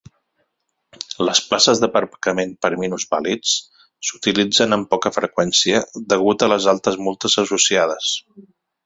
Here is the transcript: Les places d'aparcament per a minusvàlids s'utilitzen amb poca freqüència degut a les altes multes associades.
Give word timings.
Les 1.25 1.41
places 1.49 1.81
d'aparcament 1.83 2.55
per 2.65 2.71
a 2.77 2.79
minusvàlids 2.83 3.51
s'utilitzen 4.09 4.73
amb 4.79 4.89
poca 4.95 5.13
freqüència 5.19 5.83
degut 6.15 6.47
a 6.47 6.51
les 6.55 6.67
altes 6.73 6.99
multes 7.11 7.39
associades. 7.45 8.17